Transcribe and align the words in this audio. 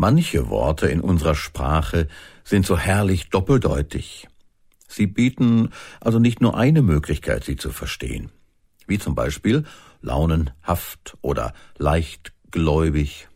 Manche 0.00 0.48
Worte 0.48 0.86
in 0.86 1.02
unserer 1.02 1.34
Sprache 1.34 2.08
sind 2.42 2.64
so 2.64 2.78
herrlich 2.78 3.28
doppeldeutig. 3.28 4.28
Sie 4.88 5.06
bieten 5.06 5.68
also 6.00 6.18
nicht 6.18 6.40
nur 6.40 6.56
eine 6.56 6.80
Möglichkeit, 6.80 7.44
sie 7.44 7.56
zu 7.56 7.70
verstehen, 7.70 8.30
wie 8.86 8.98
zum 8.98 9.14
Beispiel 9.14 9.64
launenhaft 10.00 11.18
oder 11.20 11.52
leichtgläubig, 11.76 13.28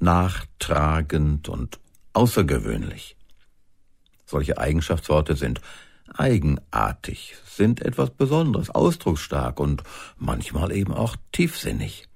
nachtragend 0.00 1.48
und 1.48 1.78
außergewöhnlich. 2.14 3.16
Solche 4.26 4.58
Eigenschaftsworte 4.58 5.36
sind 5.36 5.60
eigenartig, 6.12 7.36
sind 7.46 7.80
etwas 7.80 8.10
Besonderes, 8.10 8.70
ausdrucksstark 8.70 9.60
und 9.60 9.84
manchmal 10.16 10.72
eben 10.72 10.92
auch 10.92 11.14
tiefsinnig. 11.30 12.08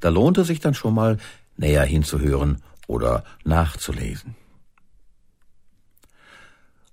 Da 0.00 0.08
lohnt 0.08 0.36
es 0.38 0.48
sich 0.48 0.58
dann 0.58 0.74
schon 0.74 0.94
mal 0.94 1.18
näher 1.56 1.84
hinzuhören 1.84 2.60
oder 2.86 3.24
nachzulesen. 3.44 4.34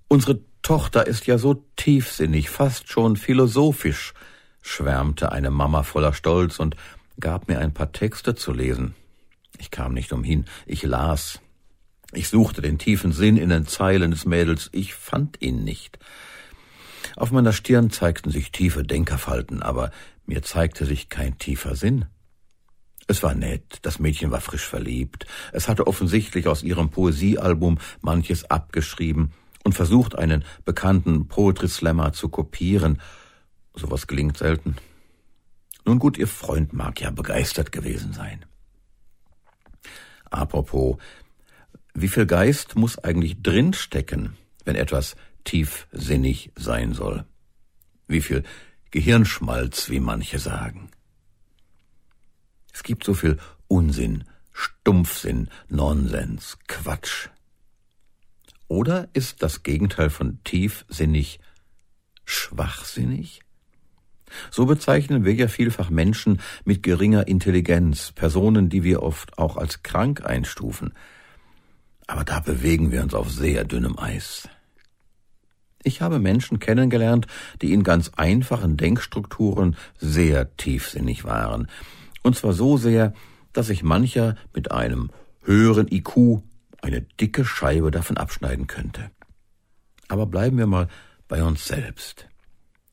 Unsere 0.08 0.40
Tochter 0.62 1.06
ist 1.06 1.26
ja 1.26 1.38
so 1.38 1.64
tiefsinnig, 1.76 2.50
fast 2.50 2.90
schon 2.90 3.16
philosophisch, 3.16 4.14
schwärmte 4.60 5.32
eine 5.32 5.50
Mama 5.50 5.82
voller 5.82 6.12
Stolz 6.12 6.58
und 6.58 6.76
gab 7.18 7.48
mir 7.48 7.58
ein 7.58 7.74
paar 7.74 7.92
Texte 7.92 8.34
zu 8.34 8.52
lesen. 8.52 8.94
Ich 9.58 9.70
kam 9.70 9.94
nicht 9.94 10.12
umhin, 10.12 10.44
ich 10.66 10.82
las. 10.82 11.40
Ich 12.12 12.28
suchte 12.28 12.60
den 12.62 12.78
tiefen 12.78 13.12
Sinn 13.12 13.36
in 13.36 13.48
den 13.48 13.66
Zeilen 13.66 14.10
des 14.10 14.26
Mädels, 14.26 14.68
ich 14.72 14.94
fand 14.94 15.40
ihn 15.40 15.64
nicht. 15.64 15.98
Auf 17.16 17.30
meiner 17.30 17.52
Stirn 17.52 17.90
zeigten 17.90 18.30
sich 18.30 18.52
tiefe 18.52 18.82
Denkerfalten, 18.82 19.62
aber 19.62 19.90
mir 20.26 20.42
zeigte 20.42 20.84
sich 20.84 21.08
kein 21.08 21.38
tiefer 21.38 21.74
Sinn. 21.74 22.06
Es 23.12 23.22
war 23.22 23.34
nett, 23.34 23.80
das 23.82 23.98
Mädchen 23.98 24.30
war 24.30 24.40
frisch 24.40 24.66
verliebt, 24.66 25.26
es 25.52 25.68
hatte 25.68 25.86
offensichtlich 25.86 26.46
aus 26.46 26.62
ihrem 26.62 26.88
Poesiealbum 26.88 27.76
manches 28.00 28.50
abgeschrieben 28.50 29.34
und 29.64 29.74
versucht, 29.74 30.16
einen 30.16 30.46
bekannten 30.64 31.28
Poetry 31.28 31.68
Slammer 31.68 32.14
zu 32.14 32.30
kopieren. 32.30 33.02
Sowas 33.74 34.06
gelingt 34.06 34.38
selten. 34.38 34.76
Nun 35.84 35.98
gut, 35.98 36.16
ihr 36.16 36.26
Freund 36.26 36.72
mag 36.72 37.02
ja 37.02 37.10
begeistert 37.10 37.70
gewesen 37.70 38.14
sein. 38.14 38.46
Apropos, 40.30 40.96
wie 41.92 42.08
viel 42.08 42.24
Geist 42.24 42.76
muss 42.76 42.98
eigentlich 42.98 43.42
drinstecken, 43.42 44.38
wenn 44.64 44.74
etwas 44.74 45.16
tiefsinnig 45.44 46.50
sein 46.56 46.94
soll? 46.94 47.26
Wie 48.08 48.22
viel 48.22 48.42
Gehirnschmalz, 48.90 49.90
wie 49.90 50.00
manche 50.00 50.38
sagen? 50.38 50.88
Es 52.82 52.86
gibt 52.88 53.04
so 53.04 53.14
viel 53.14 53.38
Unsinn, 53.68 54.24
Stumpfsinn, 54.52 55.48
Nonsens, 55.68 56.58
Quatsch. 56.66 57.28
Oder 58.66 59.08
ist 59.12 59.44
das 59.44 59.62
Gegenteil 59.62 60.10
von 60.10 60.42
tiefsinnig 60.42 61.38
schwachsinnig? 62.24 63.42
So 64.50 64.66
bezeichnen 64.66 65.24
wir 65.24 65.32
ja 65.32 65.46
vielfach 65.46 65.90
Menschen 65.90 66.40
mit 66.64 66.82
geringer 66.82 67.28
Intelligenz, 67.28 68.10
Personen, 68.10 68.68
die 68.68 68.82
wir 68.82 69.04
oft 69.04 69.38
auch 69.38 69.56
als 69.56 69.84
krank 69.84 70.26
einstufen. 70.26 70.92
Aber 72.08 72.24
da 72.24 72.40
bewegen 72.40 72.90
wir 72.90 73.04
uns 73.04 73.14
auf 73.14 73.30
sehr 73.30 73.62
dünnem 73.62 73.96
Eis. 73.96 74.48
Ich 75.84 76.00
habe 76.00 76.18
Menschen 76.18 76.58
kennengelernt, 76.58 77.28
die 77.60 77.74
in 77.74 77.84
ganz 77.84 78.10
einfachen 78.16 78.76
Denkstrukturen 78.76 79.76
sehr 79.98 80.56
tiefsinnig 80.56 81.22
waren, 81.22 81.68
und 82.22 82.36
zwar 82.36 82.52
so 82.52 82.76
sehr, 82.76 83.12
dass 83.52 83.66
sich 83.66 83.82
mancher 83.82 84.36
mit 84.54 84.70
einem 84.70 85.10
höheren 85.42 85.88
IQ 85.90 86.42
eine 86.80 87.02
dicke 87.02 87.44
Scheibe 87.44 87.90
davon 87.90 88.16
abschneiden 88.16 88.66
könnte. 88.66 89.10
Aber 90.08 90.26
bleiben 90.26 90.58
wir 90.58 90.66
mal 90.66 90.88
bei 91.28 91.42
uns 91.42 91.66
selbst. 91.66 92.28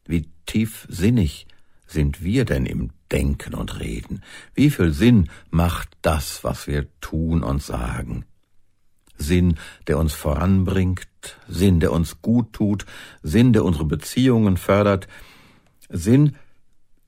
Wie 0.05 0.29
tiefsinnig 0.45 1.47
sind 1.85 2.23
wir 2.23 2.45
denn 2.45 2.65
im 2.65 2.91
Denken 3.11 3.55
und 3.55 3.79
Reden? 3.79 4.23
Wie 4.53 4.69
viel 4.69 4.93
Sinn 4.93 5.29
macht 5.49 5.89
das, 6.01 6.43
was 6.43 6.67
wir 6.67 6.87
tun 7.01 7.43
und 7.43 7.61
sagen? 7.61 8.25
Sinn, 9.17 9.57
der 9.87 9.97
uns 9.97 10.13
voranbringt, 10.13 11.07
Sinn, 11.47 11.79
der 11.79 11.91
uns 11.91 12.21
gut 12.21 12.53
tut, 12.53 12.85
Sinn, 13.21 13.53
der 13.53 13.65
unsere 13.65 13.85
Beziehungen 13.85 14.57
fördert, 14.57 15.07
Sinn, 15.89 16.35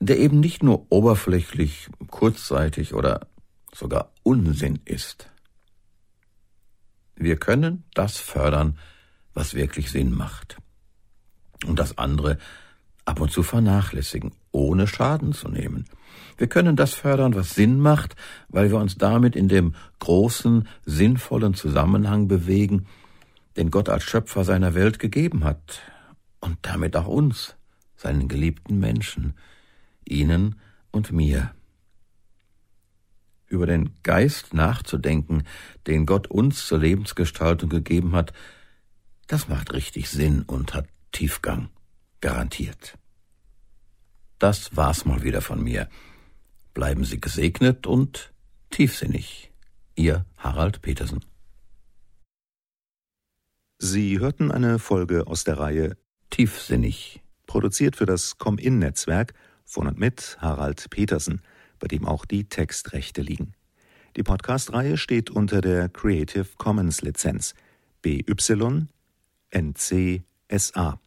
der 0.02 0.18
eben 0.18 0.40
nicht 0.40 0.64
nur 0.64 0.88
oberflächlich, 0.90 1.88
kurzzeitig 2.10 2.96
oder 2.96 3.28
sogar 3.74 4.12
Unsinn 4.24 4.80
ist. 4.84 5.30
Wir 7.16 7.38
können 7.38 7.84
das 7.94 8.18
fördern, 8.18 8.80
was 9.36 9.54
wirklich 9.54 9.92
Sinn 9.92 10.14
macht. 10.14 10.58
Und 11.68 11.78
das 11.78 12.00
andere 12.00 12.40
ab 13.06 13.22
und 13.22 13.32
zu 13.32 13.44
vernachlässigen, 13.44 14.32
ohne 14.52 14.88
Schaden 14.88 15.34
zu 15.34 15.50
nehmen. 15.50 15.86
Wir 16.36 16.48
können 16.48 16.76
das 16.76 16.96
fördern, 16.96 17.36
was 17.36 17.52
Sinn 17.52 17.80
macht, 17.80 18.16
weil 18.50 18.72
wir 18.72 18.80
uns 18.80 18.98
damit 18.98 19.36
in 19.36 19.50
dem 19.50 19.76
großen, 20.00 20.68
sinnvollen 20.84 21.54
Zusammenhang 21.54 22.28
bewegen, 22.28 22.88
den 23.56 23.70
Gott 23.70 23.88
als 23.88 24.04
Schöpfer 24.04 24.44
seiner 24.46 24.74
Welt 24.74 24.98
gegeben 24.98 25.44
hat 25.44 25.80
und 26.40 26.58
damit 26.64 26.98
auch 26.98 27.08
uns, 27.08 27.56
seinen 27.96 28.28
geliebten 28.28 28.80
Menschen, 28.80 29.36
Ihnen 30.08 30.60
und 30.92 31.12
mir. 31.12 31.54
Über 33.48 33.66
den 33.66 33.96
Geist 34.04 34.54
nachzudenken, 34.54 35.44
den 35.88 36.06
Gott 36.06 36.28
uns 36.28 36.66
zur 36.68 36.80
Lebensgestaltung 36.80 37.70
gegeben 37.70 38.16
hat, 38.16 38.34
das 39.28 39.48
macht 39.48 39.74
richtig 39.74 40.10
Sinn 40.10 40.44
und 40.44 40.74
hat 40.74 40.88
Tiefgang. 41.12 41.70
Garantiert. 42.22 42.98
Das 44.38 44.76
war's 44.76 45.06
mal 45.06 45.24
wieder 45.24 45.42
von 45.42 45.64
mir. 45.64 45.90
Bleiben 46.74 47.04
Sie 47.04 47.20
gesegnet 47.20 47.88
und 47.88 48.34
tiefsinnig. 48.70 49.52
Ihr 49.96 50.26
Harald 50.38 50.82
Petersen. 50.82 51.26
Sie 53.80 54.20
hörten 54.20 54.52
eine 54.52 54.80
Folge 54.80 55.28
aus 55.28 55.44
der 55.44 55.58
Reihe 55.58 55.98
Tiefsinnig, 56.30 57.22
produziert 57.48 57.96
für 57.96 58.06
das 58.06 58.38
Com-In-Netzwerk 58.38 59.34
von 59.72 59.88
und 59.88 59.98
mit 59.98 60.38
Harald 60.42 60.90
Petersen, 60.90 61.42
bei 61.80 61.88
dem 61.88 62.06
auch 62.06 62.26
die 62.26 62.44
Textrechte 62.44 63.22
liegen. 63.22 63.54
Die 64.18 64.24
Podcast-Reihe 64.24 64.98
steht 64.98 65.30
unter 65.30 65.62
der 65.62 65.88
Creative 65.88 66.46
Commons 66.58 67.02
Lizenz 67.02 67.54
BY 68.02 68.88
NC 69.52 70.24
SA. 70.50 71.00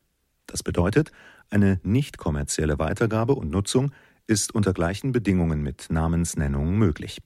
Das 0.47 0.62
bedeutet, 0.62 1.12
eine 1.50 1.78
nicht 1.82 2.16
kommerzielle 2.16 2.78
Weitergabe 2.78 3.34
und 3.34 3.50
Nutzung 3.50 3.92
ist 4.26 4.54
unter 4.54 4.72
gleichen 4.72 5.12
Bedingungen 5.12 5.62
mit 5.62 5.91
Namensnennung 5.91 6.78
möglich. 6.78 7.20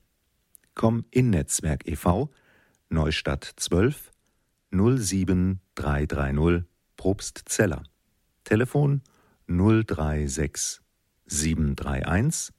Com 0.75 1.05
in 1.09 1.29
Netzwerk 1.29 1.87
e.V. 1.87 2.29
Neustadt 2.89 3.53
12 3.55 4.11
07330 4.71 6.65
Probstzeller. 6.97 7.83
Telefon 8.43 9.01
036 9.47 10.81
731 11.29 12.51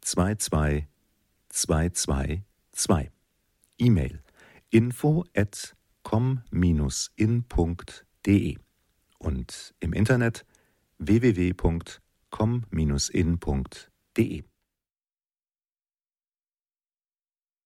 22 0.00 0.86
222. 1.50 3.10
E-Mail 3.78 4.20
info 4.70 5.24
at 5.34 5.74
com-in.de 6.04 6.44
und 9.18 9.74
im 9.80 9.92
Internet 9.92 10.44
www.com-in.de. 10.98 11.94